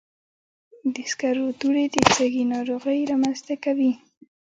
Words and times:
د 0.93 0.95
سکرو 1.11 1.47
دوړې 1.59 1.85
د 1.93 1.95
سږي 2.15 2.43
ناروغۍ 2.53 2.99
رامنځته 3.11 3.55
کوي. 3.63 3.91